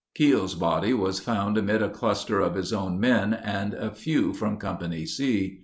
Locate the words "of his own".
2.39-2.99